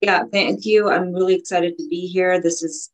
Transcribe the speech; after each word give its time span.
Yeah, 0.00 0.24
thank 0.32 0.64
you. 0.64 0.88
I'm 0.88 1.12
really 1.12 1.34
excited 1.34 1.76
to 1.76 1.88
be 1.88 2.06
here. 2.06 2.40
This 2.40 2.62
is 2.62 2.90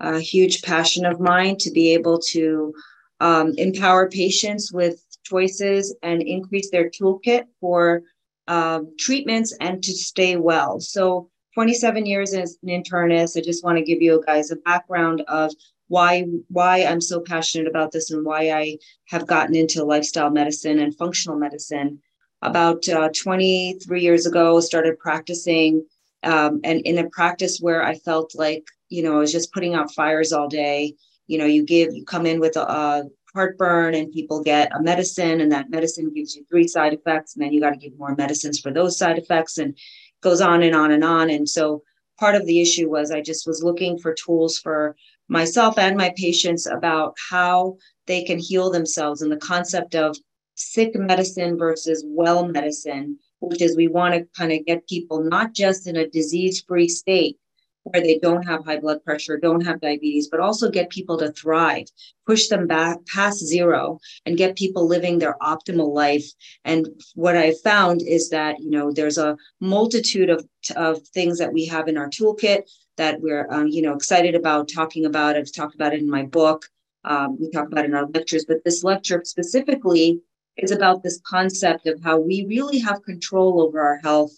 a 0.00 0.18
huge 0.18 0.62
passion 0.62 1.06
of 1.06 1.20
mine 1.20 1.56
to 1.58 1.70
be 1.70 1.94
able 1.94 2.18
to 2.18 2.74
um, 3.20 3.54
empower 3.56 4.08
patients 4.08 4.72
with 4.72 5.02
choices 5.24 5.94
and 6.02 6.22
increase 6.22 6.70
their 6.70 6.90
toolkit 6.90 7.44
for 7.60 8.02
um, 8.48 8.94
treatments 8.98 9.56
and 9.60 9.82
to 9.82 9.92
stay 9.92 10.36
well. 10.36 10.80
So, 10.80 11.30
27 11.54 12.06
years 12.06 12.32
as 12.32 12.58
an 12.62 12.68
internist, 12.68 13.36
I 13.36 13.40
just 13.40 13.64
want 13.64 13.76
to 13.78 13.84
give 13.84 14.00
you 14.00 14.22
guys 14.26 14.50
a 14.50 14.56
background 14.56 15.22
of 15.28 15.52
why 15.88 16.24
why 16.48 16.84
I'm 16.84 17.00
so 17.00 17.20
passionate 17.20 17.66
about 17.66 17.90
this 17.90 18.10
and 18.10 18.24
why 18.24 18.50
I 18.50 18.78
have 19.08 19.26
gotten 19.26 19.56
into 19.56 19.84
lifestyle 19.84 20.30
medicine 20.30 20.78
and 20.78 20.96
functional 20.96 21.38
medicine. 21.38 22.00
About 22.42 22.88
uh, 22.88 23.10
23 23.14 24.00
years 24.00 24.24
ago, 24.24 24.60
started 24.60 24.98
practicing, 24.98 25.84
um, 26.22 26.60
and 26.64 26.80
in 26.82 26.98
a 26.98 27.08
practice 27.10 27.58
where 27.60 27.82
I 27.82 27.94
felt 27.94 28.34
like 28.34 28.64
you 28.88 29.02
know 29.02 29.16
I 29.16 29.18
was 29.18 29.32
just 29.32 29.52
putting 29.52 29.74
out 29.74 29.92
fires 29.94 30.32
all 30.32 30.48
day. 30.48 30.94
You 31.26 31.38
know, 31.38 31.46
you 31.46 31.64
give 31.64 31.94
you 31.94 32.04
come 32.04 32.26
in 32.26 32.40
with 32.40 32.56
a, 32.56 32.62
a 32.62 33.04
heartburn 33.34 33.94
and 33.94 34.12
people 34.12 34.42
get 34.42 34.74
a 34.74 34.82
medicine 34.82 35.40
and 35.40 35.52
that 35.52 35.70
medicine 35.70 36.12
gives 36.12 36.34
you 36.34 36.44
three 36.48 36.66
side 36.66 36.92
effects 36.92 37.34
and 37.34 37.44
then 37.44 37.52
you 37.52 37.60
got 37.60 37.70
to 37.70 37.76
give 37.76 37.96
more 37.98 38.14
medicines 38.16 38.58
for 38.58 38.72
those 38.72 38.98
side 38.98 39.18
effects 39.18 39.58
and 39.58 39.76
goes 40.20 40.40
on 40.40 40.62
and 40.62 40.74
on 40.74 40.90
and 40.90 41.04
on 41.04 41.30
and 41.30 41.48
so 41.48 41.82
part 42.18 42.34
of 42.34 42.44
the 42.46 42.60
issue 42.60 42.90
was 42.90 43.10
i 43.10 43.20
just 43.20 43.46
was 43.46 43.62
looking 43.62 43.98
for 43.98 44.14
tools 44.14 44.58
for 44.58 44.96
myself 45.28 45.78
and 45.78 45.96
my 45.96 46.12
patients 46.16 46.66
about 46.66 47.14
how 47.30 47.76
they 48.06 48.24
can 48.24 48.38
heal 48.38 48.70
themselves 48.70 49.22
and 49.22 49.30
the 49.30 49.36
concept 49.36 49.94
of 49.94 50.16
sick 50.56 50.94
medicine 50.94 51.56
versus 51.56 52.04
well 52.06 52.46
medicine 52.46 53.16
which 53.40 53.62
is 53.62 53.76
we 53.76 53.88
want 53.88 54.14
to 54.14 54.26
kind 54.36 54.52
of 54.52 54.64
get 54.64 54.88
people 54.88 55.22
not 55.22 55.52
just 55.52 55.86
in 55.86 55.96
a 55.96 56.08
disease 56.08 56.62
free 56.66 56.88
state 56.88 57.36
where 57.84 58.02
they 58.02 58.18
don't 58.18 58.42
have 58.42 58.64
high 58.64 58.78
blood 58.78 59.02
pressure, 59.04 59.38
don't 59.38 59.64
have 59.64 59.80
diabetes, 59.80 60.28
but 60.28 60.40
also 60.40 60.70
get 60.70 60.90
people 60.90 61.16
to 61.18 61.32
thrive, 61.32 61.86
push 62.26 62.48
them 62.48 62.66
back 62.66 62.98
past 63.06 63.38
zero 63.38 63.98
and 64.26 64.36
get 64.36 64.56
people 64.56 64.86
living 64.86 65.18
their 65.18 65.36
optimal 65.40 65.92
life. 65.92 66.26
And 66.64 66.88
what 67.14 67.36
I've 67.36 67.60
found 67.60 68.02
is 68.02 68.30
that, 68.30 68.60
you 68.60 68.70
know, 68.70 68.92
there's 68.92 69.18
a 69.18 69.36
multitude 69.60 70.30
of, 70.30 70.46
of 70.76 71.00
things 71.08 71.38
that 71.38 71.52
we 71.52 71.66
have 71.66 71.88
in 71.88 71.96
our 71.96 72.08
toolkit 72.08 72.62
that 72.96 73.20
we're, 73.20 73.50
um, 73.50 73.68
you 73.68 73.82
know, 73.82 73.94
excited 73.94 74.34
about 74.34 74.68
talking 74.68 75.06
about. 75.06 75.36
I've 75.36 75.52
talked 75.52 75.74
about 75.74 75.94
it 75.94 76.00
in 76.00 76.10
my 76.10 76.24
book. 76.24 76.66
Um, 77.04 77.38
we 77.40 77.50
talk 77.50 77.68
about 77.68 77.86
it 77.86 77.88
in 77.88 77.94
our 77.94 78.06
lectures, 78.06 78.44
but 78.46 78.62
this 78.62 78.84
lecture 78.84 79.22
specifically 79.24 80.20
is 80.62 80.70
about 80.70 81.02
this 81.02 81.20
concept 81.26 81.86
of 81.86 82.02
how 82.02 82.18
we 82.18 82.44
really 82.46 82.78
have 82.78 83.02
control 83.02 83.62
over 83.62 83.80
our 83.80 83.98
health 83.98 84.32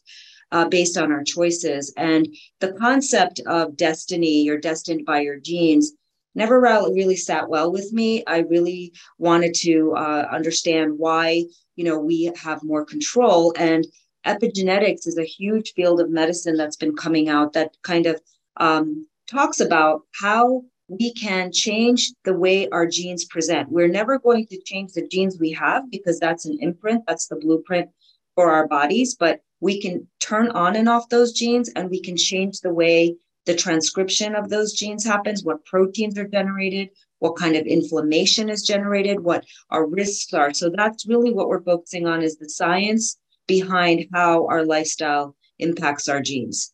uh, 0.52 0.68
based 0.68 0.96
on 0.96 1.10
our 1.10 1.24
choices. 1.24 1.92
And 1.96 2.28
the 2.60 2.72
concept 2.72 3.40
of 3.46 3.76
destiny, 3.76 4.42
you're 4.42 4.58
destined 4.58 5.04
by 5.04 5.20
your 5.20 5.38
genes, 5.40 5.92
never 6.34 6.60
really 6.60 7.16
sat 7.16 7.48
well 7.48 7.72
with 7.72 7.92
me. 7.92 8.24
I 8.26 8.38
really 8.38 8.92
wanted 9.18 9.54
to 9.60 9.94
uh, 9.96 10.28
understand 10.30 10.98
why, 10.98 11.44
you 11.76 11.84
know, 11.84 11.98
we 11.98 12.32
have 12.36 12.62
more 12.62 12.84
control. 12.84 13.54
And 13.58 13.86
epigenetics 14.26 15.06
is 15.06 15.18
a 15.18 15.24
huge 15.24 15.72
field 15.72 16.00
of 16.00 16.10
medicine 16.10 16.56
that's 16.56 16.76
been 16.76 16.96
coming 16.96 17.28
out 17.28 17.52
that 17.54 17.76
kind 17.82 18.06
of 18.06 18.20
um, 18.58 19.06
talks 19.26 19.60
about 19.60 20.02
how 20.20 20.62
we 20.98 21.12
can 21.14 21.52
change 21.52 22.12
the 22.24 22.34
way 22.34 22.68
our 22.68 22.86
genes 22.86 23.24
present. 23.24 23.70
We're 23.70 23.88
never 23.88 24.18
going 24.18 24.46
to 24.48 24.60
change 24.62 24.92
the 24.92 25.06
genes 25.06 25.38
we 25.38 25.52
have 25.52 25.90
because 25.90 26.20
that's 26.20 26.44
an 26.44 26.58
imprint, 26.60 27.04
that's 27.06 27.28
the 27.28 27.36
blueprint 27.36 27.90
for 28.34 28.50
our 28.50 28.66
bodies. 28.68 29.14
But 29.14 29.40
we 29.60 29.80
can 29.80 30.06
turn 30.20 30.50
on 30.50 30.76
and 30.76 30.88
off 30.88 31.08
those 31.08 31.32
genes 31.32 31.70
and 31.76 31.88
we 31.88 32.00
can 32.00 32.16
change 32.16 32.60
the 32.60 32.74
way 32.74 33.16
the 33.46 33.54
transcription 33.54 34.34
of 34.34 34.50
those 34.50 34.72
genes 34.72 35.04
happens, 35.04 35.44
what 35.44 35.64
proteins 35.64 36.18
are 36.18 36.28
generated, 36.28 36.90
what 37.18 37.36
kind 37.36 37.56
of 37.56 37.66
inflammation 37.66 38.48
is 38.48 38.62
generated, 38.62 39.20
what 39.20 39.44
our 39.70 39.86
risks 39.86 40.32
are. 40.34 40.52
So 40.52 40.70
that's 40.70 41.06
really 41.06 41.32
what 41.32 41.48
we're 41.48 41.62
focusing 41.62 42.06
on 42.06 42.22
is 42.22 42.36
the 42.36 42.48
science 42.48 43.18
behind 43.46 44.06
how 44.12 44.46
our 44.46 44.64
lifestyle 44.64 45.36
impacts 45.58 46.08
our 46.08 46.20
genes. 46.20 46.72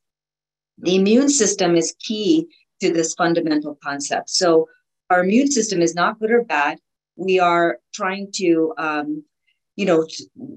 The 0.79 0.97
immune 0.97 1.29
system 1.29 1.77
is 1.77 1.95
key 1.99 2.49
to 2.81 2.93
this 2.93 3.15
fundamental 3.15 3.78
concept. 3.83 4.31
So 4.31 4.69
our 5.11 5.25
immune 5.25 5.50
system 5.50 5.81
is 5.83 5.94
not 5.94 6.19
good 6.19 6.31
or 6.31 6.44
bad. 6.44 6.78
We 7.16 7.39
are 7.39 7.78
trying 7.94 8.31
to 8.37 8.75
um, 8.78 9.25
you 9.78 9.87
know, 9.87 10.05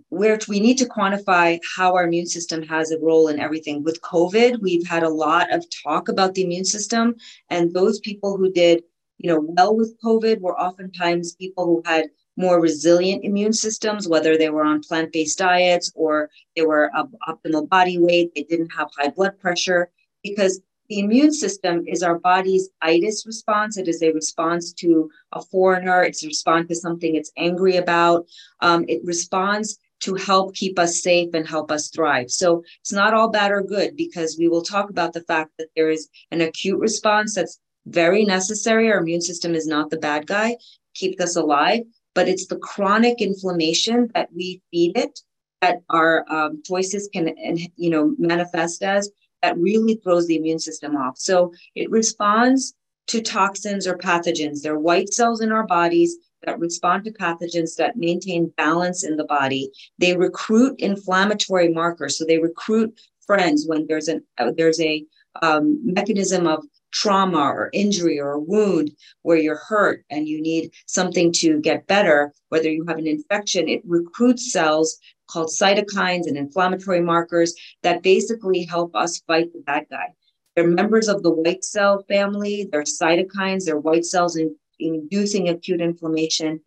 where 0.09 0.39
we 0.49 0.59
need 0.59 0.79
to 0.79 0.89
quantify 0.89 1.59
how 1.77 1.93
our 1.93 2.05
immune 2.05 2.25
system 2.25 2.63
has 2.63 2.89
a 2.89 2.97
role 2.97 3.27
in 3.27 3.39
everything. 3.39 3.83
With 3.83 4.01
COVID, 4.01 4.59
we've 4.61 4.87
had 4.87 5.03
a 5.03 5.09
lot 5.09 5.53
of 5.53 5.63
talk 5.83 6.09
about 6.09 6.33
the 6.33 6.43
immune 6.43 6.65
system, 6.65 7.13
and 7.51 7.71
those 7.71 7.99
people 7.99 8.35
who 8.35 8.51
did, 8.51 8.81
you 9.19 9.29
know, 9.29 9.39
well 9.39 9.77
with 9.77 9.95
COVID 10.03 10.41
were 10.41 10.59
oftentimes 10.59 11.35
people 11.35 11.65
who 11.65 11.83
had 11.85 12.05
more 12.35 12.59
resilient 12.59 13.23
immune 13.23 13.53
systems, 13.53 14.07
whether 14.07 14.39
they 14.39 14.49
were 14.49 14.63
on 14.63 14.81
plant-based 14.81 15.37
diets 15.37 15.91
or 15.93 16.31
they 16.55 16.63
were 16.63 16.89
optimal 17.29 17.69
body 17.69 17.99
weight, 17.99 18.31
they 18.33 18.41
didn't 18.41 18.71
have 18.71 18.89
high 18.97 19.09
blood 19.09 19.37
pressure, 19.39 19.91
because 20.23 20.61
the 20.91 20.99
immune 20.99 21.31
system 21.31 21.85
is 21.87 22.03
our 22.03 22.19
body's 22.19 22.69
itis 22.81 23.25
response. 23.25 23.77
It 23.77 23.87
is 23.87 24.01
a 24.03 24.11
response 24.11 24.73
to 24.73 25.09
a 25.31 25.41
foreigner. 25.41 26.03
It's 26.03 26.21
a 26.21 26.27
response 26.27 26.67
to 26.67 26.75
something 26.75 27.15
it's 27.15 27.31
angry 27.37 27.77
about. 27.77 28.25
Um, 28.59 28.83
it 28.89 28.99
responds 29.05 29.79
to 30.01 30.15
help 30.15 30.53
keep 30.53 30.77
us 30.77 31.01
safe 31.01 31.29
and 31.33 31.47
help 31.47 31.71
us 31.71 31.87
thrive. 31.87 32.29
So 32.29 32.61
it's 32.81 32.91
not 32.91 33.13
all 33.13 33.29
bad 33.29 33.51
or 33.51 33.61
good 33.61 33.95
because 33.95 34.35
we 34.37 34.49
will 34.49 34.63
talk 34.63 34.89
about 34.89 35.13
the 35.13 35.21
fact 35.21 35.51
that 35.59 35.69
there 35.77 35.89
is 35.89 36.09
an 36.29 36.41
acute 36.41 36.79
response 36.79 37.35
that's 37.35 37.57
very 37.85 38.25
necessary. 38.25 38.91
Our 38.91 38.99
immune 38.99 39.21
system 39.21 39.55
is 39.55 39.67
not 39.67 39.91
the 39.91 39.97
bad 39.97 40.27
guy, 40.27 40.57
keeps 40.93 41.23
us 41.23 41.37
alive, 41.37 41.83
but 42.15 42.27
it's 42.27 42.47
the 42.47 42.57
chronic 42.57 43.21
inflammation 43.21 44.09
that 44.13 44.27
we 44.35 44.61
feed 44.71 44.97
it 44.97 45.21
that 45.61 45.83
our 45.89 46.25
um, 46.29 46.61
choices 46.65 47.07
can, 47.13 47.33
you 47.77 47.89
know, 47.89 48.13
manifest 48.17 48.83
as 48.83 49.09
that 49.41 49.57
really 49.57 49.95
throws 50.03 50.27
the 50.27 50.35
immune 50.35 50.59
system 50.59 50.95
off. 50.95 51.17
So 51.17 51.53
it 51.75 51.89
responds 51.89 52.73
to 53.07 53.21
toxins 53.21 53.87
or 53.87 53.97
pathogens. 53.97 54.61
They're 54.61 54.79
white 54.79 55.13
cells 55.13 55.41
in 55.41 55.51
our 55.51 55.65
bodies 55.65 56.17
that 56.43 56.59
respond 56.59 57.05
to 57.05 57.11
pathogens 57.11 57.75
that 57.75 57.97
maintain 57.97 58.53
balance 58.57 59.03
in 59.03 59.17
the 59.17 59.25
body. 59.25 59.69
They 59.97 60.15
recruit 60.15 60.79
inflammatory 60.79 61.69
markers. 61.69 62.17
So 62.17 62.25
they 62.25 62.39
recruit 62.39 62.99
friends 63.25 63.65
when 63.67 63.85
there's 63.87 64.07
an 64.07 64.23
uh, 64.37 64.51
there's 64.55 64.79
a 64.81 65.05
um, 65.41 65.79
mechanism 65.83 66.47
of 66.47 66.63
trauma 66.91 67.39
or 67.39 67.69
injury 67.73 68.19
or 68.19 68.31
a 68.33 68.39
wound 68.39 68.91
where 69.21 69.37
you're 69.37 69.61
hurt 69.67 70.03
and 70.09 70.27
you 70.27 70.41
need 70.41 70.71
something 70.87 71.31
to 71.31 71.59
get 71.61 71.87
better, 71.87 72.33
whether 72.49 72.69
you 72.69 72.85
have 72.87 72.97
an 72.97 73.07
infection, 73.07 73.69
it 73.69 73.81
recruits 73.85 74.51
cells 74.51 74.97
called 75.31 75.49
cytokines 75.49 76.27
and 76.27 76.37
inflammatory 76.37 77.01
markers 77.01 77.53
that 77.83 78.03
basically 78.03 78.63
help 78.63 78.95
us 78.95 79.21
fight 79.27 79.51
the 79.53 79.59
bad 79.59 79.85
guy. 79.89 80.07
They're 80.55 80.67
members 80.67 81.07
of 81.07 81.23
the 81.23 81.31
white 81.31 81.63
cell 81.63 82.03
family, 82.09 82.67
they're 82.71 82.83
cytokines, 82.83 83.65
they're 83.65 83.79
white 83.79 84.05
cells 84.05 84.35
in, 84.35 84.55
inducing 84.79 85.49
acute 85.49 85.81
inflammation. 85.81 86.61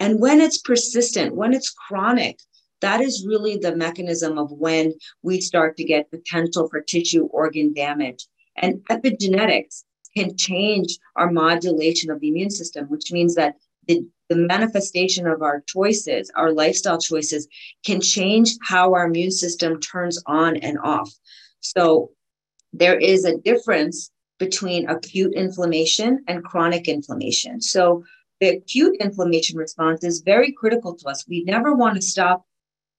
And 0.00 0.20
when 0.20 0.40
it's 0.40 0.58
persistent, 0.58 1.34
when 1.34 1.52
it's 1.52 1.70
chronic, 1.70 2.40
that 2.80 3.00
is 3.00 3.26
really 3.26 3.56
the 3.56 3.74
mechanism 3.74 4.38
of 4.38 4.50
when 4.52 4.94
we 5.22 5.40
start 5.40 5.76
to 5.76 5.84
get 5.84 6.10
potential 6.10 6.68
for 6.68 6.80
tissue 6.80 7.24
organ 7.26 7.72
damage. 7.72 8.26
And 8.56 8.78
epigenetics 8.90 9.84
can 10.16 10.36
change 10.36 10.98
our 11.16 11.30
modulation 11.30 12.10
of 12.10 12.20
the 12.20 12.28
immune 12.28 12.50
system, 12.50 12.86
which 12.86 13.12
means 13.12 13.34
that 13.34 13.56
the, 13.86 14.06
the 14.28 14.36
manifestation 14.36 15.26
of 15.26 15.42
our 15.42 15.62
choices, 15.66 16.30
our 16.36 16.52
lifestyle 16.52 16.98
choices, 16.98 17.48
can 17.84 18.00
change 18.00 18.56
how 18.62 18.94
our 18.94 19.06
immune 19.06 19.30
system 19.30 19.80
turns 19.80 20.22
on 20.26 20.56
and 20.58 20.78
off. 20.82 21.10
So 21.60 22.10
there 22.72 22.98
is 22.98 23.24
a 23.24 23.38
difference 23.38 24.10
between 24.38 24.88
acute 24.88 25.34
inflammation 25.34 26.24
and 26.28 26.44
chronic 26.44 26.88
inflammation. 26.88 27.60
So 27.60 28.04
the 28.40 28.58
acute 28.58 28.96
inflammation 29.00 29.58
response 29.58 30.04
is 30.04 30.20
very 30.20 30.52
critical 30.52 30.94
to 30.94 31.08
us. 31.08 31.26
We 31.26 31.42
never 31.44 31.74
want 31.74 31.96
to 31.96 32.02
stop 32.02 32.44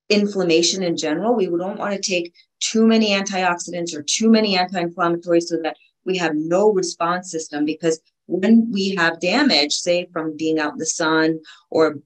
inflammation 0.09 0.83
in 0.83 0.97
general. 0.97 1.35
We 1.35 1.45
don't 1.45 1.77
want 1.77 1.93
to 1.93 2.01
take 2.01 2.33
too 2.59 2.85
many 2.85 3.11
antioxidants 3.11 3.95
or 3.95 4.03
too 4.03 4.29
many 4.29 4.57
anti-inflammatories 4.57 5.43
so 5.43 5.57
that 5.63 5.77
we 6.09 6.17
have 6.17 6.35
no 6.35 6.71
response 6.71 7.29
system 7.29 7.65
because 7.65 8.01
when 8.25 8.71
we 8.71 8.95
have 8.95 9.19
damage, 9.19 9.73
say 9.73 10.07
from 10.11 10.35
being 10.35 10.59
out 10.59 10.73
in 10.73 10.79
the 10.79 10.85
sun 10.85 11.39
or 11.69 11.99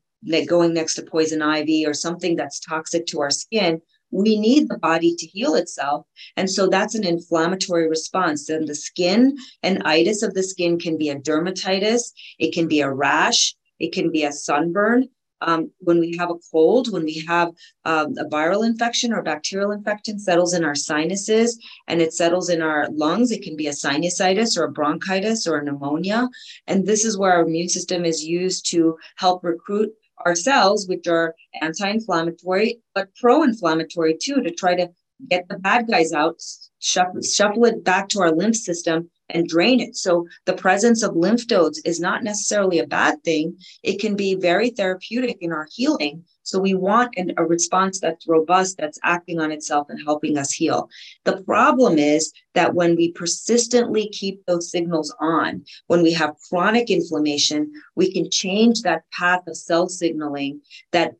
going 0.48 0.74
next 0.74 0.96
to 0.96 1.04
poison 1.04 1.42
ivy 1.42 1.86
or 1.86 1.94
something 1.94 2.36
that's 2.36 2.60
toxic 2.60 3.06
to 3.08 3.22
our 3.22 3.32
skin, 3.32 3.82
we 4.12 4.38
need 4.38 4.68
the 4.68 4.78
body 4.78 5.16
to 5.16 5.26
heal 5.26 5.56
itself. 5.56 6.06
And 6.36 6.50
so 6.50 6.68
that's 6.68 6.96
an 6.96 7.06
inflammatory 7.06 7.88
response. 7.88 8.50
And 8.50 8.68
the 8.68 8.76
skin 8.76 9.38
and 9.64 9.82
itis 9.84 10.22
of 10.22 10.34
the 10.34 10.44
skin 10.44 10.78
can 10.78 10.98
be 10.98 11.10
a 11.10 11.16
dermatitis, 11.16 12.12
it 12.40 12.54
can 12.54 12.68
be 12.68 12.82
a 12.82 12.92
rash, 12.92 13.56
it 13.80 13.94
can 13.94 14.12
be 14.12 14.24
a 14.24 14.32
sunburn. 14.34 15.10
Um, 15.44 15.72
when 15.80 16.00
we 16.00 16.16
have 16.18 16.30
a 16.30 16.40
cold, 16.52 16.92
when 16.92 17.04
we 17.04 17.24
have 17.28 17.50
um, 17.86 18.14
a 18.18 18.26
viral 18.26 18.66
infection 18.66 19.14
or 19.14 19.22
bacterial 19.22 19.72
infection 19.72 20.18
settles 20.20 20.54
in 20.54 20.64
our 20.64 20.76
sinuses 20.76 21.60
and 21.88 22.02
it 22.02 22.14
settles 22.14 22.50
in 22.50 22.62
our 22.62 22.88
lungs. 22.92 23.32
It 23.32 23.44
can 23.44 23.56
be 23.56 23.68
a 23.68 23.72
sinusitis 23.72 24.58
or 24.58 24.66
a 24.66 24.72
bronchitis 24.72 25.46
or 25.46 25.58
a 25.58 25.64
pneumonia. 25.64 26.30
And 26.68 26.86
this 26.86 27.06
is 27.06 27.18
where 27.18 27.34
our 27.34 27.44
immune 27.44 27.70
system 27.70 28.06
is 28.06 28.24
used 28.24 28.70
to 28.72 28.98
help 29.18 29.44
recruit 29.44 29.92
our 30.26 30.36
cells, 30.36 30.88
which 30.88 31.08
are 31.08 31.36
anti 31.62 31.90
inflammatory, 31.90 32.80
but 32.96 33.10
pro 33.20 33.44
inflammatory 33.44 34.18
too, 34.22 34.42
to 34.42 34.52
try 34.52 34.76
to 34.76 34.90
get 35.30 35.48
the 35.50 35.60
bad 35.60 35.88
guys 35.88 36.14
out, 36.14 36.42
shuffle, 36.80 37.22
shuffle 37.22 37.66
it 37.66 37.84
back 37.84 38.10
to 38.10 38.22
our 38.22 38.32
lymph 38.32 38.56
system 38.56 39.10
and 39.34 39.48
drain 39.48 39.80
it. 39.80 39.96
So 39.96 40.28
the 40.46 40.54
presence 40.54 41.04
of 41.04 41.16
lymph 41.16 41.50
nodes 41.50 41.82
is 41.86 42.00
not 42.00 42.24
necessarily 42.24 42.80
a 42.80 42.88
bad 42.88 43.24
thing. 43.24 43.58
It 43.84 44.00
can 44.00 44.16
be 44.16 44.36
very 44.36 44.70
therapeutic 44.70 45.38
in 45.42 45.52
our 45.52 45.68
healing. 45.72 46.24
So 46.44 46.60
we 46.60 46.74
want 46.74 47.14
an, 47.18 47.34
a 47.38 47.46
response 47.46 48.00
that's 48.00 48.28
robust, 48.28 48.78
that's 48.78 49.00
acting 49.04 49.40
on 49.40 49.52
itself 49.52 49.88
and 49.90 50.00
helping 50.04 50.38
us 50.38 50.52
heal. 50.52 50.90
The 51.24 51.42
problem 51.44 51.98
is 51.98 52.34
that 52.54 52.76
when 52.76 52.96
we 52.96 53.12
persistently 53.14 54.10
keep 54.10 54.46
those 54.46 54.70
signals 54.70 55.16
on, 55.20 55.64
when 55.88 56.04
we 56.04 56.12
have 56.14 56.36
chronic 56.50 56.92
inflammation, 56.92 57.72
we 57.96 58.12
can 58.12 58.30
change 58.30 58.82
that 58.82 59.04
path 59.18 59.48
of 59.48 59.58
cell 59.58 59.88
signaling 59.88 60.62
that 60.92 61.14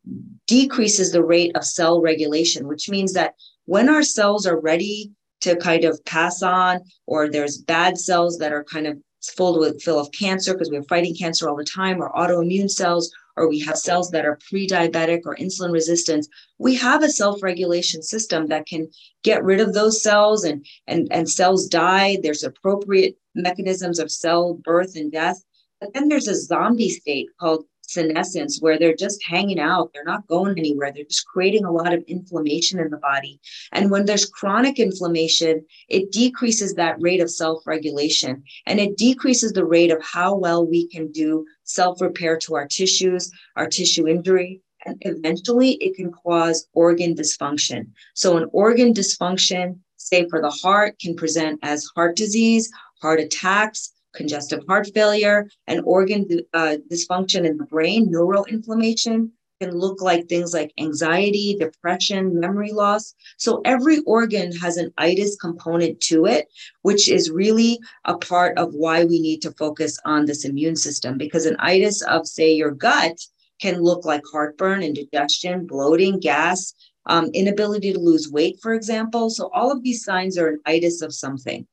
decreases 0.46 1.12
the 1.12 1.24
rate 1.24 1.56
of 1.56 1.64
cell 1.64 2.00
regulation, 2.00 2.68
which 2.68 2.88
means 2.90 3.14
that 3.14 3.34
when 3.64 3.88
our 3.88 4.02
cells 4.02 4.46
are 4.46 4.60
ready 4.60 5.10
to 5.44 5.56
kind 5.56 5.84
of 5.84 6.04
pass 6.04 6.42
on, 6.42 6.80
or 7.06 7.30
there's 7.30 7.58
bad 7.58 7.96
cells 7.98 8.38
that 8.38 8.52
are 8.52 8.64
kind 8.64 8.86
of 8.86 8.98
full 9.36 9.58
with 9.58 9.82
full 9.82 9.98
of 9.98 10.12
cancer 10.12 10.52
because 10.52 10.70
we're 10.70 10.82
fighting 10.84 11.14
cancer 11.14 11.48
all 11.48 11.56
the 11.56 11.64
time, 11.64 12.02
or 12.02 12.12
autoimmune 12.12 12.70
cells, 12.70 13.10
or 13.36 13.48
we 13.48 13.58
have 13.60 13.76
cells 13.78 14.10
that 14.10 14.24
are 14.24 14.38
pre-diabetic 14.48 15.20
or 15.24 15.36
insulin 15.36 15.72
resistant. 15.72 16.26
We 16.58 16.74
have 16.76 17.02
a 17.02 17.08
self-regulation 17.08 18.02
system 18.02 18.46
that 18.48 18.66
can 18.66 18.88
get 19.22 19.44
rid 19.44 19.60
of 19.60 19.74
those 19.74 20.02
cells 20.02 20.44
and 20.44 20.64
and 20.86 21.08
and 21.10 21.28
cells 21.28 21.68
die. 21.68 22.18
There's 22.22 22.44
appropriate 22.44 23.16
mechanisms 23.34 23.98
of 23.98 24.10
cell 24.10 24.54
birth 24.54 24.96
and 24.96 25.12
death. 25.12 25.42
But 25.80 25.92
then 25.92 26.08
there's 26.08 26.28
a 26.28 26.40
zombie 26.40 26.88
state 26.88 27.28
called 27.38 27.64
senescence 27.90 28.60
where 28.60 28.78
they're 28.78 28.94
just 28.94 29.24
hanging 29.24 29.60
out. 29.60 29.90
They're 29.92 30.04
not 30.04 30.26
going 30.26 30.58
anywhere. 30.58 30.92
They're 30.92 31.04
just 31.04 31.26
creating 31.26 31.64
a 31.64 31.72
lot 31.72 31.92
of 31.92 32.02
inflammation 32.06 32.80
in 32.80 32.90
the 32.90 32.96
body. 32.98 33.40
And 33.72 33.90
when 33.90 34.04
there's 34.04 34.26
chronic 34.26 34.78
inflammation 34.78 35.64
it 35.88 36.12
decreases 36.12 36.74
that 36.74 37.00
rate 37.00 37.20
of 37.20 37.30
self-regulation. 37.30 38.42
And 38.66 38.80
it 38.80 38.96
decreases 38.96 39.52
the 39.52 39.64
rate 39.64 39.90
of 39.90 40.02
how 40.02 40.36
well 40.36 40.66
we 40.66 40.86
can 40.88 41.10
do 41.12 41.44
self-repair 41.64 42.38
to 42.38 42.54
our 42.54 42.66
tissues 42.66 43.30
our 43.56 43.66
tissue 43.66 44.06
injury 44.08 44.60
and 44.86 44.96
eventually 45.00 45.72
it 45.74 45.96
can 45.96 46.12
cause 46.12 46.66
organ 46.74 47.14
dysfunction. 47.14 47.86
So 48.14 48.36
an 48.36 48.48
organ 48.52 48.92
dysfunction 48.92 49.78
say 49.96 50.28
for 50.28 50.42
the 50.42 50.50
heart 50.50 50.98
can 50.98 51.16
present 51.16 51.58
as 51.62 51.88
heart 51.94 52.16
disease 52.16 52.70
heart 53.00 53.20
attacks 53.20 53.92
congestive 54.14 54.64
heart 54.68 54.88
failure, 54.94 55.48
and 55.66 55.82
organ 55.84 56.26
uh, 56.52 56.76
dysfunction 56.90 57.46
in 57.46 57.56
the 57.56 57.64
brain, 57.64 58.12
neuroinflammation 58.12 59.30
can 59.60 59.70
look 59.72 60.02
like 60.02 60.28
things 60.28 60.52
like 60.52 60.72
anxiety, 60.78 61.56
depression, 61.58 62.38
memory 62.38 62.72
loss. 62.72 63.14
So 63.36 63.60
every 63.64 64.00
organ 64.00 64.52
has 64.56 64.76
an 64.76 64.92
itis 64.98 65.36
component 65.36 66.00
to 66.02 66.26
it, 66.26 66.48
which 66.82 67.08
is 67.08 67.30
really 67.30 67.78
a 68.04 68.16
part 68.16 68.58
of 68.58 68.74
why 68.74 69.04
we 69.04 69.20
need 69.20 69.42
to 69.42 69.52
focus 69.52 69.98
on 70.04 70.26
this 70.26 70.44
immune 70.44 70.76
system 70.76 71.16
because 71.16 71.46
an 71.46 71.56
itis 71.60 72.02
of, 72.02 72.26
say, 72.26 72.52
your 72.52 72.72
gut 72.72 73.18
can 73.60 73.80
look 73.80 74.04
like 74.04 74.22
heartburn, 74.30 74.82
indigestion, 74.82 75.66
bloating, 75.66 76.18
gas, 76.18 76.74
um, 77.06 77.30
inability 77.34 77.92
to 77.92 77.98
lose 77.98 78.30
weight, 78.30 78.58
for 78.60 78.74
example. 78.74 79.30
So 79.30 79.50
all 79.54 79.70
of 79.70 79.82
these 79.82 80.04
signs 80.04 80.36
are 80.36 80.48
an 80.48 80.60
itis 80.66 81.02
of 81.02 81.14
something. 81.14 81.66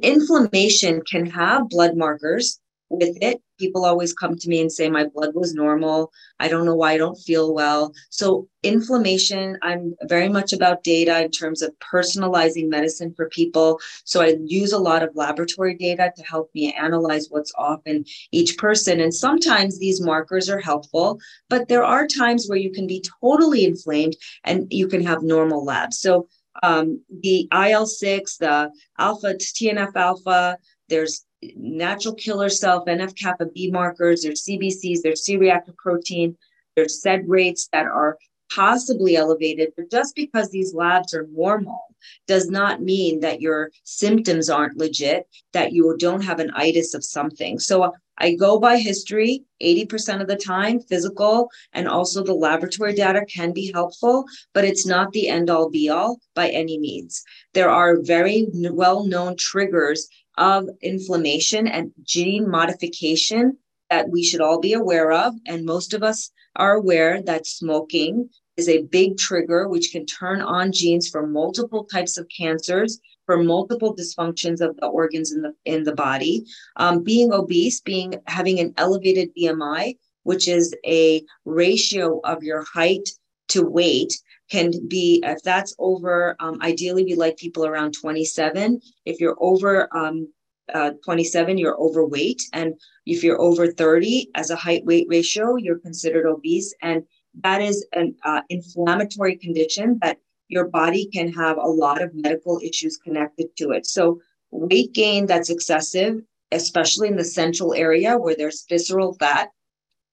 Inflammation 0.00 1.02
can 1.02 1.26
have 1.26 1.68
blood 1.68 1.96
markers 1.96 2.58
with 2.92 3.16
it. 3.20 3.42
People 3.58 3.84
always 3.84 4.12
come 4.12 4.36
to 4.36 4.48
me 4.48 4.60
and 4.60 4.72
say, 4.72 4.88
My 4.88 5.06
blood 5.06 5.34
was 5.34 5.54
normal. 5.54 6.10
I 6.40 6.48
don't 6.48 6.64
know 6.64 6.74
why 6.74 6.92
I 6.92 6.98
don't 6.98 7.16
feel 7.16 7.54
well. 7.54 7.92
So, 8.10 8.48
inflammation, 8.62 9.58
I'm 9.62 9.94
very 10.04 10.28
much 10.28 10.52
about 10.52 10.82
data 10.82 11.22
in 11.22 11.30
terms 11.30 11.62
of 11.62 11.74
personalizing 11.78 12.68
medicine 12.68 13.12
for 13.14 13.28
people. 13.28 13.80
So, 14.04 14.22
I 14.22 14.36
use 14.44 14.72
a 14.72 14.78
lot 14.78 15.02
of 15.02 15.14
laboratory 15.14 15.74
data 15.74 16.12
to 16.16 16.22
help 16.24 16.50
me 16.54 16.72
analyze 16.72 17.28
what's 17.30 17.52
off 17.56 17.80
in 17.86 18.04
each 18.32 18.56
person. 18.58 19.00
And 19.00 19.14
sometimes 19.14 19.78
these 19.78 20.00
markers 20.00 20.48
are 20.48 20.60
helpful, 20.60 21.20
but 21.48 21.68
there 21.68 21.84
are 21.84 22.06
times 22.06 22.48
where 22.48 22.58
you 22.58 22.72
can 22.72 22.86
be 22.86 23.04
totally 23.22 23.64
inflamed 23.64 24.16
and 24.44 24.66
you 24.70 24.88
can 24.88 25.04
have 25.04 25.22
normal 25.22 25.64
labs. 25.64 25.98
So, 25.98 26.28
um, 26.62 27.02
the 27.22 27.48
IL 27.52 27.86
6, 27.86 28.36
the 28.36 28.70
alpha, 28.98 29.34
TNF 29.34 29.94
alpha, 29.96 30.56
there's 30.88 31.24
natural 31.56 32.14
killer 32.14 32.48
cell, 32.48 32.84
NF 32.86 33.16
kappa 33.18 33.46
B 33.46 33.70
markers, 33.70 34.22
there's 34.22 34.44
CBCs, 34.44 34.98
there's 35.02 35.24
C 35.24 35.36
reactive 35.36 35.76
protein, 35.76 36.36
there's 36.76 37.02
SED 37.02 37.24
rates 37.26 37.68
that 37.72 37.86
are 37.86 38.16
possibly 38.54 39.16
elevated. 39.16 39.72
But 39.76 39.90
just 39.90 40.14
because 40.14 40.50
these 40.50 40.74
labs 40.74 41.14
are 41.14 41.26
normal 41.32 41.82
does 42.26 42.50
not 42.50 42.82
mean 42.82 43.20
that 43.20 43.40
your 43.40 43.70
symptoms 43.84 44.50
aren't 44.50 44.76
legit, 44.76 45.26
that 45.52 45.72
you 45.72 45.96
don't 45.98 46.22
have 46.22 46.40
an 46.40 46.52
itis 46.54 46.94
of 46.94 47.04
something. 47.04 47.58
So 47.58 47.92
I 48.18 48.34
go 48.34 48.58
by 48.58 48.78
history 48.78 49.44
80% 49.62 50.20
of 50.20 50.28
the 50.28 50.36
time, 50.36 50.80
physical, 50.80 51.48
and 51.72 51.88
also 51.88 52.22
the 52.22 52.34
laboratory 52.34 52.94
data 52.94 53.24
can 53.26 53.52
be 53.52 53.72
helpful, 53.72 54.24
but 54.52 54.64
it's 54.64 54.86
not 54.86 55.12
the 55.12 55.28
end 55.28 55.50
all 55.50 55.70
be 55.70 55.88
all 55.88 56.18
by 56.34 56.50
any 56.50 56.78
means. 56.78 57.22
There 57.54 57.70
are 57.70 58.00
very 58.00 58.48
well 58.52 59.04
known 59.04 59.36
triggers 59.36 60.08
of 60.38 60.68
inflammation 60.82 61.66
and 61.66 61.92
gene 62.02 62.48
modification 62.48 63.58
that 63.90 64.08
we 64.08 64.22
should 64.24 64.40
all 64.40 64.58
be 64.58 64.72
aware 64.72 65.12
of. 65.12 65.34
And 65.46 65.64
most 65.64 65.92
of 65.92 66.02
us 66.02 66.30
are 66.56 66.72
aware 66.72 67.22
that 67.22 67.46
smoking 67.46 68.30
is 68.56 68.68
a 68.68 68.82
big 68.82 69.16
trigger 69.18 69.68
which 69.68 69.92
can 69.92 70.06
turn 70.06 70.40
on 70.40 70.72
genes 70.72 71.08
for 71.08 71.26
multiple 71.26 71.84
types 71.84 72.18
of 72.18 72.26
cancers 72.36 73.00
for 73.26 73.42
multiple 73.42 73.94
dysfunctions 73.94 74.60
of 74.60 74.76
the 74.76 74.86
organs 74.86 75.32
in 75.32 75.42
the 75.42 75.54
in 75.64 75.84
the 75.84 75.94
body. 75.94 76.44
Um, 76.76 77.02
being 77.02 77.32
obese, 77.32 77.80
being 77.80 78.14
having 78.26 78.58
an 78.60 78.74
elevated 78.76 79.30
BMI, 79.38 79.96
which 80.24 80.48
is 80.48 80.74
a 80.86 81.22
ratio 81.44 82.20
of 82.24 82.42
your 82.42 82.64
height 82.64 83.08
to 83.48 83.62
weight, 83.62 84.12
can 84.50 84.72
be 84.88 85.22
if 85.24 85.42
that's 85.42 85.74
over. 85.78 86.36
Um, 86.40 86.58
ideally, 86.62 87.04
we 87.04 87.14
like 87.14 87.36
people 87.36 87.64
around 87.64 87.94
27. 87.94 88.80
If 89.04 89.20
you're 89.20 89.36
over 89.40 89.88
um, 89.96 90.28
uh, 90.72 90.92
27, 91.04 91.58
you're 91.58 91.80
overweight, 91.80 92.42
and 92.52 92.74
if 93.06 93.22
you're 93.22 93.40
over 93.40 93.72
30 93.72 94.30
as 94.34 94.50
a 94.50 94.56
height 94.56 94.84
weight 94.84 95.06
ratio, 95.08 95.56
you're 95.56 95.78
considered 95.78 96.26
obese, 96.26 96.74
and 96.82 97.04
that 97.40 97.62
is 97.62 97.86
an 97.92 98.14
uh, 98.24 98.42
inflammatory 98.48 99.36
condition 99.36 99.98
that 100.02 100.18
your 100.48 100.68
body 100.68 101.06
can 101.06 101.32
have 101.32 101.56
a 101.56 101.66
lot 101.66 102.02
of 102.02 102.14
medical 102.14 102.60
issues 102.62 102.98
connected 102.98 103.56
to 103.56 103.70
it. 103.70 103.86
So, 103.86 104.20
weight 104.50 104.92
gain 104.92 105.26
that's 105.26 105.48
excessive, 105.48 106.20
especially 106.50 107.08
in 107.08 107.16
the 107.16 107.24
central 107.24 107.72
area 107.72 108.18
where 108.18 108.36
there's 108.36 108.66
visceral 108.68 109.14
fat, 109.14 109.50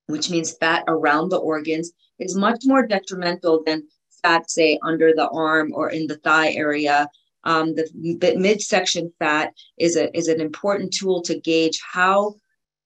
which 0.07 0.29
means 0.29 0.55
fat 0.55 0.83
around 0.87 1.29
the 1.29 1.37
organs, 1.37 1.91
is 2.19 2.37
much 2.37 2.61
more 2.63 2.87
detrimental 2.87 3.63
than 3.65 3.85
fat, 4.23 4.49
say, 4.49 4.79
under 4.81 5.13
the 5.13 5.27
arm 5.29 5.73
or 5.73 5.89
in 5.89 6.07
the 6.07 6.17
thigh 6.17 6.53
area. 6.53 7.09
Um, 7.43 7.75
the, 7.75 7.89
the 8.19 8.35
midsection 8.37 9.11
fat 9.19 9.53
is 9.77 9.95
a 9.95 10.15
is 10.17 10.27
an 10.27 10.41
important 10.41 10.93
tool 10.93 11.21
to 11.23 11.39
gauge 11.39 11.79
how 11.81 12.35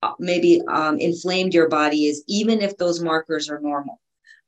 uh, 0.04 0.14
maybe 0.20 0.62
um, 0.68 0.98
inflamed 1.00 1.54
your 1.54 1.70
body 1.70 2.08
is, 2.08 2.24
even 2.28 2.62
if 2.62 2.78
those 2.78 3.02
markers 3.02 3.50
are 3.50 3.60
normal. 3.60 4.00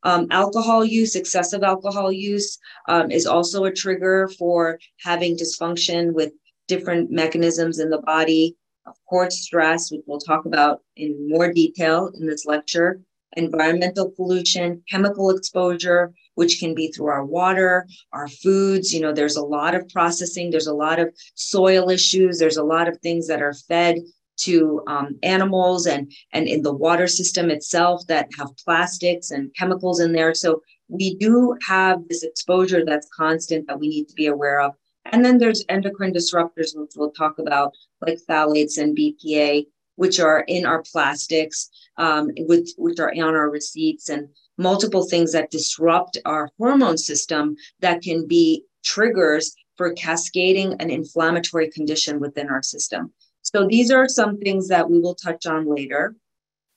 Um, 0.04 0.28
alcohol 0.30 0.86
use, 0.86 1.16
excessive 1.16 1.64
alcohol 1.64 2.12
use, 2.12 2.60
um, 2.88 3.10
is 3.10 3.26
also 3.26 3.66
a 3.66 3.74
trigger 3.74 4.30
for 4.38 4.80
having 5.04 5.36
dysfunction 5.36 6.14
with 6.14 6.32
different 6.68 7.12
mechanisms 7.12 7.80
in 7.80 7.90
the 7.90 8.02
body. 8.02 8.56
Of 8.86 8.96
course, 9.10 9.40
stress, 9.40 9.92
which 9.92 10.02
we'll 10.06 10.20
talk 10.20 10.46
about 10.46 10.82
in 10.96 11.28
more 11.28 11.52
detail 11.52 12.12
in 12.20 12.28
this 12.28 12.46
lecture, 12.46 13.02
environmental 13.36 14.12
pollution, 14.12 14.84
chemical 14.90 15.32
exposure, 15.32 16.14
which 16.36 16.60
can 16.60 16.76
be 16.76 16.92
through 16.92 17.08
our 17.08 17.26
water, 17.26 17.88
our 18.14 18.28
foods. 18.28 18.94
You 18.94 19.02
know, 19.02 19.12
there's 19.12 19.38
a 19.38 19.44
lot 19.44 19.74
of 19.74 19.90
processing, 19.90 20.52
there's 20.52 20.68
a 20.68 20.74
lot 20.74 21.00
of 21.00 21.10
soil 21.34 21.90
issues, 21.90 22.38
there's 22.38 22.58
a 22.58 22.64
lot 22.64 22.88
of 22.88 23.00
things 23.00 23.28
that 23.28 23.42
are 23.42 23.54
fed 23.54 23.98
to 24.38 24.82
um, 24.88 25.18
animals 25.24 25.86
and 25.86 26.12
and 26.34 26.48
in 26.48 26.62
the 26.62 26.74
water 26.74 27.08
system 27.08 27.50
itself 27.50 28.06
that 28.08 28.28
have 28.38 28.50
plastics 28.64 29.32
and 29.32 29.54
chemicals 29.56 30.00
in 30.00 30.12
there 30.12 30.34
so 30.34 30.62
we 30.88 31.16
do 31.16 31.56
have 31.68 32.00
this 32.10 32.24
exposure 32.24 32.84
that's 32.86 33.08
constant 33.16 33.68
that 33.68 33.80
we 33.80 33.88
need 33.88 34.08
to 34.08 34.16
be 34.16 34.28
aware 34.28 34.60
of 34.60 34.74
and 35.06 35.24
then 35.24 35.38
there's 35.38 35.64
endocrine 35.70 36.14
disruptors 36.14 36.76
which 36.76 36.92
we'll 36.96 37.12
talk 37.12 37.40
about 37.40 37.74
like 38.02 38.20
phthalates 38.30 38.78
and 38.78 38.98
bpa 38.98 39.66
which 39.96 40.20
are 40.20 40.42
in 40.48 40.66
our 40.66 40.84
plastics, 40.84 41.70
um, 41.98 42.30
which 42.38 43.00
are 43.00 43.12
on 43.12 43.36
our 43.36 43.50
receipts, 43.50 44.10
and 44.10 44.28
multiple 44.58 45.08
things 45.08 45.32
that 45.34 45.52
disrupt 45.52 46.18
our 46.26 46.50
hormone 46.58 46.98
system 46.98 47.56
that 47.80 48.02
can 48.02 48.28
be 48.28 48.64
triggers 48.84 49.56
for 49.76 49.94
cascading 49.94 50.74
an 50.80 50.90
inflammatory 50.90 51.70
condition 51.70 52.20
within 52.20 52.50
our 52.50 52.64
system. 52.64 53.12
So 53.46 53.68
these 53.68 53.92
are 53.92 54.10
some 54.10 54.38
things 54.38 54.68
that 54.70 54.90
we 54.90 55.00
will 55.00 55.16
touch 55.16 55.46
on 55.46 55.74
later 55.74 56.16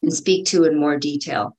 and 0.02 0.12
speak 0.12 0.46
to 0.46 0.64
in 0.64 0.78
more 0.78 0.98
detail. 0.98 1.56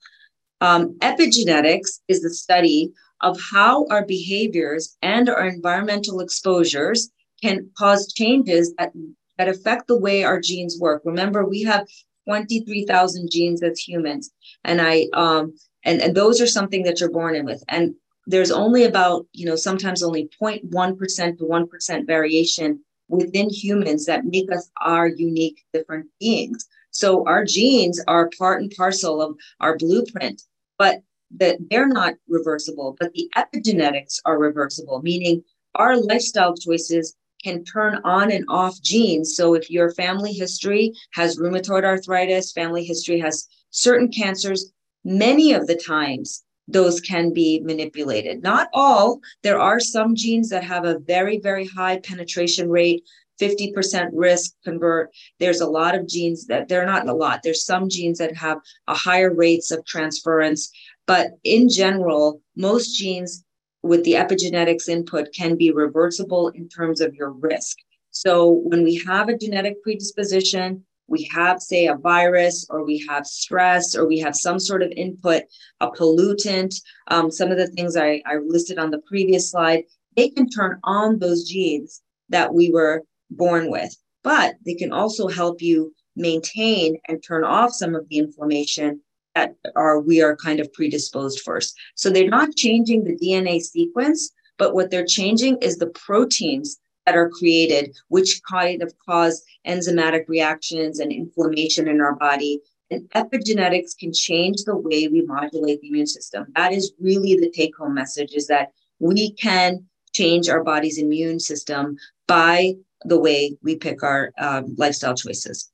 Um, 0.62 0.98
epigenetics 1.00 2.00
is 2.08 2.22
the 2.22 2.30
study 2.30 2.92
of 3.22 3.40
how 3.52 3.86
our 3.88 4.06
behaviors 4.06 4.98
and 5.02 5.30
our 5.30 5.48
environmental 5.48 6.20
exposures 6.20 7.10
can 7.42 7.70
cause 7.78 8.14
changes 8.14 8.74
that, 8.78 8.92
that 9.38 9.50
affect 9.50 9.88
the 9.88 9.98
way 9.98 10.24
our 10.24 10.40
genes 10.40 10.78
work. 10.80 11.02
Remember, 11.06 11.44
we 11.44 11.64
have 11.64 11.88
23,000 12.28 13.30
genes 13.32 13.64
as 13.64 13.80
humans, 13.80 14.32
and 14.64 14.80
I 14.80 15.08
um, 15.14 15.56
and 15.84 16.02
and 16.02 16.16
those 16.16 16.40
are 16.40 16.48
something 16.48 16.84
that 16.84 17.00
you're 17.00 17.10
born 17.10 17.36
in 17.36 17.46
with. 17.46 17.64
And 17.70 17.96
there's 18.28 18.52
only 18.52 18.84
about 18.84 19.26
you 19.34 19.46
know 19.46 19.56
sometimes 19.56 20.04
only 20.04 20.30
0.1 20.42 20.98
percent 20.98 21.40
to 21.40 21.46
one 21.46 21.68
percent 21.68 22.06
variation 22.06 22.84
within 23.10 23.50
humans 23.50 24.06
that 24.06 24.26
make 24.26 24.52
us 24.52 24.70
our 24.82 25.08
unique 25.08 25.66
different 25.74 26.08
beings. 26.20 26.66
So 26.92 27.26
our 27.26 27.44
genes 27.44 28.02
are 28.08 28.30
part 28.38 28.62
and 28.62 28.72
parcel 28.76 29.22
of 29.22 29.36
our 29.60 29.78
blueprint, 29.78 30.42
but 30.78 31.02
that 31.38 31.58
they're 31.70 31.88
not 31.88 32.16
reversible, 32.28 32.96
but 33.00 33.14
the 33.14 33.30
epigenetics 33.36 34.20
are 34.26 34.40
reversible, 34.40 35.02
meaning 35.02 35.44
our 35.76 35.98
lifestyle 35.98 36.56
choices 36.56 37.16
can 37.44 37.64
turn 37.64 38.00
on 38.04 38.32
and 38.32 38.46
off 38.50 38.82
genes. 38.82 39.36
So 39.36 39.54
if 39.54 39.70
your 39.70 39.92
family 39.92 40.34
history 40.34 40.94
has 41.14 41.38
rheumatoid 41.38 41.84
arthritis, 41.84 42.52
family 42.52 42.84
history 42.84 43.20
has 43.20 43.48
certain 43.70 44.12
cancers, 44.12 44.72
many 45.04 45.54
of 45.54 45.68
the 45.68 45.76
times 45.76 46.44
those 46.72 47.02
can 47.02 47.34
be 47.34 47.60
manipulated. 47.62 48.44
Not 48.44 48.70
all, 48.74 49.20
there 49.44 49.60
are 49.60 49.80
some 49.80 50.16
genes 50.16 50.50
that 50.50 50.64
have 50.64 50.86
a 50.86 51.00
very, 51.00 51.40
very 51.40 51.66
high 51.66 52.00
penetration 52.00 52.70
rate. 52.70 53.04
50% 53.42 54.10
risk 54.12 54.52
convert. 54.66 55.12
There's 55.40 55.62
a 55.62 55.70
lot 55.70 55.96
of 55.96 56.08
genes 56.08 56.46
that 56.48 56.68
they're 56.68 56.86
not 56.86 57.08
a 57.08 57.14
lot. 57.14 57.40
There's 57.42 57.66
some 57.66 57.88
genes 57.88 58.18
that 58.18 58.36
have 58.36 58.60
a 58.88 58.94
higher 58.94 59.34
rates 59.34 59.72
of 59.72 59.86
transference. 59.86 60.70
But 61.08 61.32
in 61.46 61.70
general, 61.70 62.42
most 62.58 62.98
genes 62.98 63.46
with 63.82 64.04
the 64.04 64.14
epigenetics 64.14 64.90
input 64.90 65.30
can 65.34 65.56
be 65.56 65.72
reversible 65.72 66.50
in 66.50 66.68
terms 66.68 67.00
of 67.00 67.16
your 67.16 67.32
risk. 67.32 67.78
So 68.12 68.50
when 68.50 68.84
we 68.84 68.96
have 69.08 69.30
a 69.30 69.38
genetic 69.38 69.82
predisposition, 69.84 70.84
we 71.10 71.30
have, 71.34 71.62
say, 71.62 71.88
a 71.88 71.96
virus, 71.96 72.66
or 72.70 72.86
we 72.86 73.06
have 73.10 73.26
stress, 73.26 73.96
or 73.96 74.08
we 74.08 74.20
have 74.20 74.36
some 74.36 74.60
sort 74.60 74.84
of 74.84 74.92
input, 74.92 75.44
a 75.80 75.90
pollutant, 75.90 76.76
um, 77.08 77.32
some 77.32 77.52
of 77.52 77.58
the 77.58 77.68
things 77.68 77.96
I, 77.96 78.22
I 78.26 78.38
listed 78.38 78.78
on 78.78 78.92
the 78.92 79.02
previous 79.08 79.52
slide, 79.52 79.84
they 80.16 80.30
can 80.30 80.50
turn 80.50 80.80
on 80.84 81.20
those 81.20 81.50
genes 81.50 82.02
that 82.30 82.54
we 82.54 82.72
were 82.72 83.04
born 83.32 83.70
with. 83.70 83.96
But 84.24 84.56
they 84.66 84.74
can 84.74 84.92
also 84.92 85.28
help 85.28 85.62
you 85.62 85.94
maintain 86.16 86.98
and 87.08 87.24
turn 87.24 87.44
off 87.44 87.72
some 87.74 87.96
of 87.96 88.08
the 88.10 88.18
inflammation 88.18 89.02
that 89.36 89.56
are 89.76 90.00
we 90.00 90.22
are 90.22 90.36
kind 90.36 90.60
of 90.60 90.72
predisposed 90.74 91.42
first. 91.42 91.76
So 91.96 92.10
they're 92.10 92.30
not 92.30 92.56
changing 92.56 93.04
the 93.04 93.16
DNA 93.16 93.62
sequence, 93.62 94.32
but 94.58 94.74
what 94.74 94.92
they're 94.92 95.06
changing 95.06 95.58
is 95.62 95.78
the 95.78 95.88
proteins 95.88 96.80
that 97.10 97.18
are 97.18 97.30
created, 97.30 97.98
which 98.10 98.40
kind 98.48 98.84
of 98.84 98.94
cause 99.04 99.44
enzymatic 99.66 100.28
reactions 100.28 101.00
and 101.00 101.12
inflammation 101.12 101.88
in 101.88 102.02
our 102.02 102.16
body. 102.16 102.62
And 102.92 103.10
epigenetics 103.16 103.98
can 103.98 104.14
change 104.14 104.58
the 104.64 104.76
way 104.76 105.08
we 105.08 105.22
modulate 105.22 105.82
the 105.82 105.88
immune 105.88 106.06
system. 106.06 106.46
That 106.56 106.72
is 106.72 106.94
really 107.00 107.34
the 107.34 107.50
take 107.50 107.76
home 107.76 107.96
message 107.96 108.34
is 108.34 108.46
that 108.48 108.74
we 109.00 109.32
can 109.34 109.86
change 110.14 110.50
our 110.50 110.64
body's 110.64 111.00
immune 111.00 111.40
system 111.40 111.98
by 112.28 112.74
the 113.06 113.20
way 113.20 113.58
we 113.64 113.76
pick 113.76 114.04
our 114.04 114.32
um, 114.38 114.76
lifestyle 114.78 115.16
choices 115.16 115.69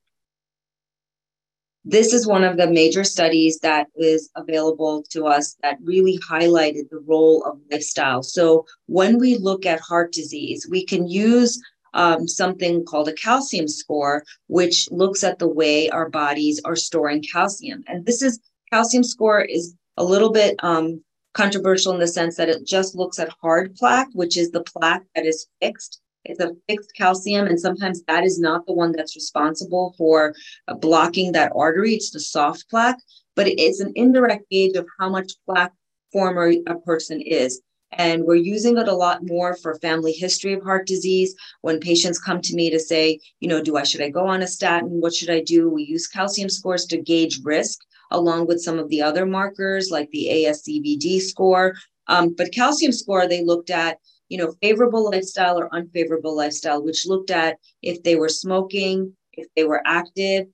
this 1.86 2.14
is 2.14 2.26
one 2.26 2.44
of 2.44 2.58
the 2.58 2.68
major 2.68 3.04
studies 3.04 3.60
that 3.60 3.88
is 3.96 4.32
available 4.36 5.04
to 5.12 5.28
us 5.28 5.56
that 5.62 5.78
really 5.84 6.18
highlighted 6.18 6.90
the 6.90 7.04
role 7.06 7.44
of 7.46 7.60
lifestyle. 7.72 8.24
So 8.24 8.66
when 8.88 9.20
we 9.20 9.38
look 9.38 9.68
at 9.68 9.80
heart 9.80 10.12
disease, 10.12 10.68
we 10.70 10.84
can 10.84 11.08
use 11.08 11.62
um, 11.94 12.28
something 12.28 12.84
called 12.86 13.08
a 13.08 13.14
calcium 13.14 13.68
score, 13.68 14.24
which 14.48 14.90
looks 14.92 15.24
at 15.24 15.38
the 15.38 15.48
way 15.48 15.88
our 15.90 16.10
bodies 16.10 16.60
are 16.66 16.76
storing 16.76 17.24
calcium. 17.32 17.84
And 17.88 18.04
this 18.04 18.24
is 18.24 18.40
calcium 18.74 19.04
score 19.04 19.42
is 19.42 19.76
a 19.96 20.04
little 20.04 20.32
bit 20.32 20.56
um, 20.64 21.04
controversial 21.34 21.94
in 21.94 22.00
the 22.00 22.08
sense 22.08 22.36
that 22.38 22.50
it 22.50 22.66
just 22.66 22.96
looks 22.96 23.20
at 23.20 23.30
hard 23.42 23.76
plaque, 23.76 24.10
which 24.14 24.38
is 24.38 24.50
the 24.50 24.64
plaque 24.64 25.04
that 25.16 25.26
is 25.26 25.48
fixed 25.62 26.02
it's 26.26 26.40
a 26.40 26.52
fixed 26.68 26.92
calcium, 26.96 27.48
and 27.48 27.60
sometimes 27.60 28.04
that 28.04 28.24
is 28.24 28.40
not 28.40 28.66
the 28.66 28.74
one 28.74 28.92
that's 28.92 29.16
responsible 29.16 29.94
for 29.98 30.34
uh, 30.68 30.74
blocking 30.76 31.32
that 31.34 31.52
artery. 31.56 31.94
It's 31.94 32.12
the 32.12 32.20
soft 32.20 32.70
plaque, 32.70 33.00
but 33.36 33.48
it's 33.48 33.80
an 33.80 33.92
indirect 33.96 34.50
gauge 34.50 34.76
of 34.76 34.88
how 35.00 35.10
much 35.10 35.34
plaque 35.46 35.74
former 36.12 36.54
a 36.68 36.76
person 36.80 37.22
is. 37.22 37.62
And 37.98 38.26
we're 38.26 38.36
using 38.36 38.78
it 38.78 38.88
a 38.88 38.94
lot 38.94 39.26
more 39.26 39.56
for 39.56 39.76
family 39.76 40.12
history 40.12 40.54
of 40.54 40.64
heart 40.64 40.88
disease. 40.88 41.34
When 41.62 41.80
patients 41.80 42.20
come 42.20 42.42
to 42.42 42.56
me 42.56 42.70
to 42.70 42.80
say, 42.80 43.20
you 43.40 43.48
know, 43.48 43.62
do 43.62 43.78
I 43.78 43.84
should 43.84 44.02
I 44.02 44.10
go 44.10 44.28
on 44.28 44.42
a 44.42 44.48
statin? 44.48 45.02
What 45.02 45.14
should 45.14 45.30
I 45.30 45.42
do? 45.42 45.70
We 45.70 45.84
use 45.84 46.08
calcium 46.08 46.50
scores 46.50 46.86
to 46.88 47.02
gauge 47.02 47.40
risk, 47.44 47.80
along 48.12 48.48
with 48.48 48.62
some 48.62 48.80
of 48.80 48.90
the 48.90 49.02
other 49.02 49.26
markers 49.26 49.92
like 49.92 50.10
the 50.12 50.28
ASCVD 50.30 51.22
score. 51.22 51.76
Um, 52.08 52.36
but 52.38 52.54
calcium 52.54 52.92
score, 52.92 53.28
they 53.28 53.44
looked 53.44 53.70
at 53.70 54.00
you 54.30 54.38
know, 54.38 54.54
favorable 54.62 55.10
lifestyle 55.12 55.60
or 55.60 55.74
unfavorable 55.74 56.36
lifestyle, 56.36 56.84
which 56.84 57.06
looked 57.06 57.32
at 57.32 57.58
if 57.82 58.04
they 58.04 58.16
were 58.16 58.30
smoking, 58.30 59.16
if 59.34 59.48
they 59.56 59.64
were 59.64 59.82
active, 59.86 60.48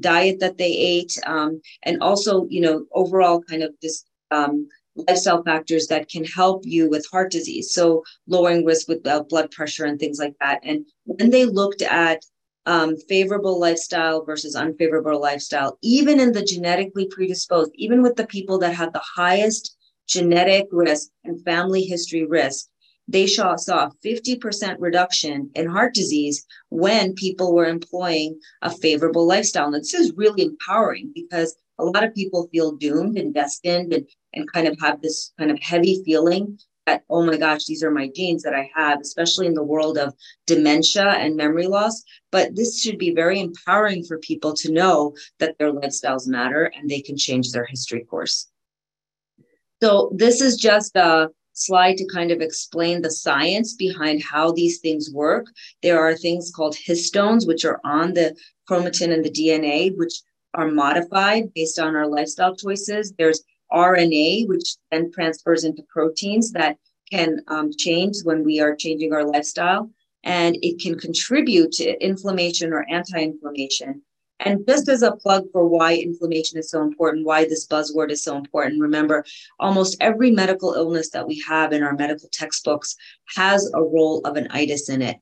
diet 0.00 0.40
that 0.40 0.58
they 0.58 0.72
ate, 0.72 1.18
um, 1.26 1.60
and 1.84 2.02
also, 2.02 2.46
you 2.48 2.60
know, 2.60 2.84
overall 2.92 3.42
kind 3.42 3.62
of 3.62 3.74
this 3.80 4.04
um, 4.30 4.68
lifestyle 5.08 5.42
factors 5.42 5.86
that 5.88 6.08
can 6.08 6.24
help 6.24 6.62
you 6.64 6.88
with 6.88 7.06
heart 7.10 7.30
disease. 7.30 7.72
So 7.72 8.02
lowering 8.26 8.64
risk 8.64 8.88
with 8.88 9.06
uh, 9.06 9.22
blood 9.24 9.50
pressure 9.50 9.84
and 9.84 9.98
things 9.98 10.18
like 10.18 10.34
that. 10.40 10.60
And 10.62 10.86
when 11.04 11.30
they 11.30 11.44
looked 11.44 11.82
at 11.82 12.20
um, 12.66 12.96
favorable 12.96 13.60
lifestyle 13.60 14.24
versus 14.24 14.56
unfavorable 14.56 15.20
lifestyle, 15.20 15.78
even 15.82 16.18
in 16.18 16.32
the 16.32 16.42
genetically 16.42 17.06
predisposed, 17.06 17.72
even 17.74 18.02
with 18.02 18.16
the 18.16 18.26
people 18.26 18.58
that 18.58 18.74
had 18.74 18.92
the 18.92 19.02
highest 19.16 19.76
genetic 20.08 20.66
risk 20.70 21.10
and 21.24 21.42
family 21.44 21.82
history 21.82 22.24
risk, 22.24 22.68
they 23.08 23.26
saw, 23.26 23.56
saw 23.56 23.86
a 23.86 23.92
50% 24.06 24.76
reduction 24.78 25.50
in 25.54 25.68
heart 25.68 25.94
disease 25.94 26.46
when 26.70 27.14
people 27.14 27.54
were 27.54 27.66
employing 27.66 28.40
a 28.62 28.70
favorable 28.70 29.26
lifestyle. 29.26 29.66
And 29.66 29.74
this 29.74 29.94
is 29.94 30.12
really 30.16 30.42
empowering 30.42 31.12
because 31.14 31.54
a 31.78 31.84
lot 31.84 32.04
of 32.04 32.14
people 32.14 32.48
feel 32.50 32.72
doomed 32.72 33.18
and 33.18 33.34
destined 33.34 33.92
and, 33.92 34.08
and 34.32 34.50
kind 34.50 34.66
of 34.66 34.78
have 34.80 35.02
this 35.02 35.32
kind 35.38 35.50
of 35.50 35.58
heavy 35.60 36.02
feeling 36.04 36.58
that, 36.86 37.02
oh 37.08 37.24
my 37.24 37.36
gosh, 37.36 37.64
these 37.64 37.82
are 37.82 37.90
my 37.90 38.08
genes 38.14 38.42
that 38.42 38.54
I 38.54 38.70
have, 38.74 39.00
especially 39.00 39.46
in 39.46 39.54
the 39.54 39.62
world 39.62 39.98
of 39.98 40.14
dementia 40.46 41.06
and 41.06 41.36
memory 41.36 41.66
loss. 41.66 42.02
But 42.30 42.54
this 42.54 42.80
should 42.80 42.98
be 42.98 43.14
very 43.14 43.40
empowering 43.40 44.04
for 44.04 44.18
people 44.18 44.54
to 44.56 44.72
know 44.72 45.14
that 45.40 45.56
their 45.58 45.72
lifestyles 45.72 46.26
matter 46.26 46.72
and 46.76 46.88
they 46.88 47.00
can 47.00 47.16
change 47.16 47.52
their 47.52 47.64
history 47.64 48.04
course. 48.04 48.48
So 49.82 50.10
this 50.14 50.40
is 50.40 50.56
just 50.56 50.96
a 50.96 51.30
slide 51.54 51.96
to 51.96 52.06
kind 52.06 52.30
of 52.30 52.40
explain 52.40 53.00
the 53.00 53.10
science 53.10 53.74
behind 53.74 54.22
how 54.22 54.52
these 54.52 54.80
things 54.80 55.10
work. 55.10 55.46
There 55.82 55.98
are 55.98 56.14
things 56.14 56.52
called 56.54 56.76
histones, 56.76 57.46
which 57.46 57.64
are 57.64 57.80
on 57.84 58.12
the 58.12 58.36
chromatin 58.68 59.12
and 59.12 59.24
the 59.24 59.30
DNA, 59.30 59.96
which 59.96 60.14
are 60.54 60.70
modified 60.70 61.52
based 61.54 61.78
on 61.78 61.96
our 61.96 62.06
lifestyle 62.06 62.54
choices. 62.54 63.12
There's 63.18 63.42
RNA, 63.72 64.48
which 64.48 64.76
then 64.90 65.10
transfers 65.12 65.64
into 65.64 65.82
proteins 65.88 66.52
that 66.52 66.76
can 67.10 67.40
um, 67.48 67.70
change 67.76 68.16
when 68.22 68.44
we 68.44 68.60
are 68.60 68.76
changing 68.76 69.12
our 69.12 69.24
lifestyle. 69.24 69.90
And 70.22 70.56
it 70.62 70.80
can 70.80 70.98
contribute 70.98 71.72
to 71.72 72.02
inflammation 72.04 72.72
or 72.72 72.86
anti 72.88 73.20
inflammation. 73.20 74.02
And 74.40 74.66
just 74.66 74.88
as 74.88 75.02
a 75.02 75.12
plug 75.12 75.44
for 75.52 75.66
why 75.66 75.94
inflammation 75.94 76.58
is 76.58 76.70
so 76.70 76.82
important, 76.82 77.24
why 77.24 77.44
this 77.44 77.66
buzzword 77.66 78.10
is 78.10 78.22
so 78.22 78.36
important, 78.36 78.80
remember 78.80 79.24
almost 79.60 79.96
every 80.00 80.30
medical 80.30 80.74
illness 80.74 81.10
that 81.10 81.26
we 81.26 81.42
have 81.46 81.72
in 81.72 81.82
our 81.82 81.94
medical 81.94 82.28
textbooks 82.32 82.96
has 83.36 83.70
a 83.74 83.82
role 83.82 84.20
of 84.24 84.36
an 84.36 84.48
itis 84.50 84.88
in 84.88 85.02
it. 85.02 85.16